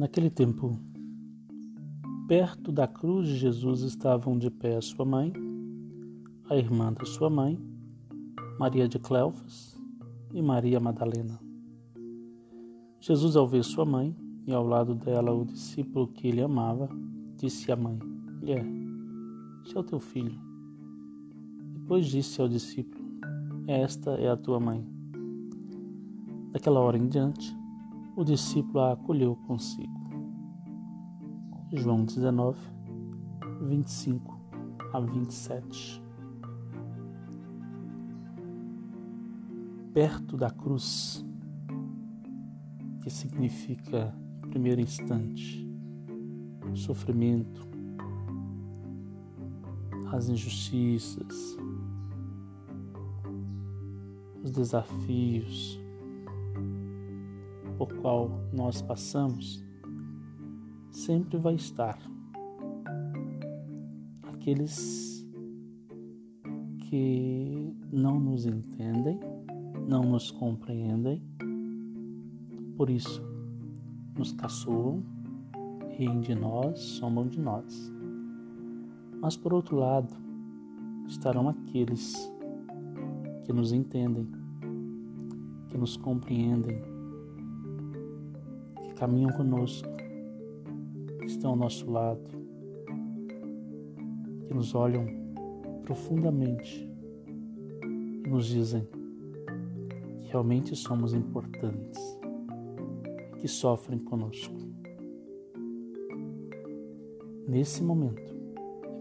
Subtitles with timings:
[0.00, 0.78] Naquele tempo,
[2.26, 5.30] perto da cruz de Jesus estavam de pé sua mãe,
[6.48, 7.60] a irmã da sua mãe,
[8.58, 9.78] Maria de Cleofas
[10.32, 11.38] e Maria Madalena.
[12.98, 14.16] Jesus, ao ver sua mãe
[14.46, 16.88] e ao lado dela o discípulo que ele amava,
[17.36, 17.98] disse à mãe:
[18.40, 18.64] Mulher,
[19.62, 20.40] este é o teu filho.
[21.74, 23.04] Depois disse ao discípulo:
[23.66, 24.82] Esta é a tua mãe.
[26.52, 27.59] Daquela hora em diante,
[28.20, 29.98] o discípulo a acolheu consigo.
[31.72, 32.58] João 19,
[33.62, 34.38] 25
[34.92, 36.02] a 27.
[39.94, 41.24] Perto da cruz,
[43.02, 44.14] que significa,
[44.44, 45.66] em primeiro instante,
[46.74, 47.66] sofrimento,
[50.12, 51.56] as injustiças,
[54.42, 55.79] os desafios,
[57.80, 59.64] por qual nós passamos,
[60.90, 61.98] sempre vai estar
[64.34, 65.26] aqueles
[66.90, 69.18] que não nos entendem,
[69.88, 71.22] não nos compreendem,
[72.76, 73.22] por isso
[74.14, 75.02] nos caçoam,
[75.96, 77.90] riem de nós, somam de nós.
[79.22, 80.14] Mas por outro lado,
[81.08, 82.30] estarão aqueles
[83.46, 84.28] que nos entendem,
[85.70, 86.99] que nos compreendem,
[89.00, 89.88] caminham conosco,
[91.20, 92.20] que estão ao nosso lado,
[94.46, 95.06] que nos olham
[95.84, 96.86] profundamente
[97.82, 98.86] e nos dizem
[100.18, 101.98] que realmente somos importantes
[103.36, 104.54] e que sofrem conosco.
[107.48, 108.36] Nesse momento,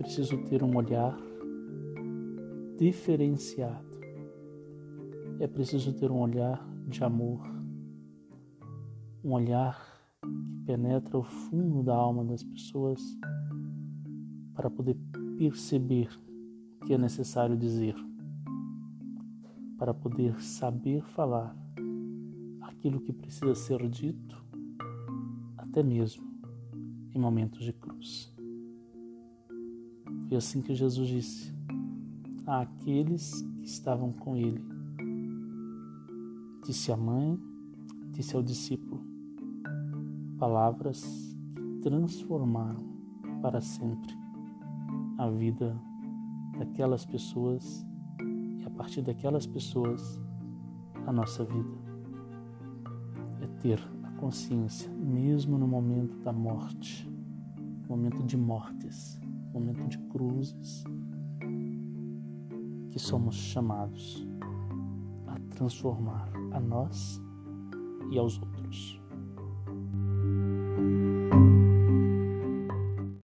[0.00, 1.14] é preciso ter um olhar
[2.78, 3.92] diferenciado.
[5.38, 7.61] É preciso ter um olhar de amor
[9.24, 9.80] um olhar
[10.22, 13.00] que penetra o fundo da alma das pessoas
[14.54, 14.96] para poder
[15.38, 16.08] perceber
[16.80, 17.94] o que é necessário dizer,
[19.78, 21.56] para poder saber falar
[22.62, 24.42] aquilo que precisa ser dito,
[25.56, 26.24] até mesmo
[27.14, 28.34] em momentos de cruz.
[30.28, 31.54] Foi assim que Jesus disse
[32.46, 34.62] àqueles que estavam com ele.
[36.64, 37.38] Disse à mãe,
[38.12, 39.11] disse ao discípulo:
[40.42, 41.04] palavras
[41.54, 42.82] que transformaram
[43.40, 44.12] para sempre
[45.16, 45.80] a vida
[46.58, 47.86] daquelas pessoas
[48.58, 50.20] e a partir daquelas pessoas
[51.06, 51.70] a nossa vida.
[53.40, 57.08] É ter a consciência, mesmo no momento da morte,
[57.88, 59.20] momento de mortes,
[59.54, 60.82] momento de cruzes,
[62.90, 64.26] que somos chamados
[65.28, 67.22] a transformar a nós
[68.10, 69.01] e aos outros.